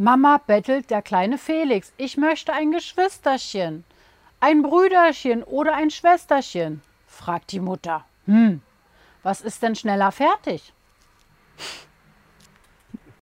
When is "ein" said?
2.54-2.72, 4.40-4.62, 5.74-5.90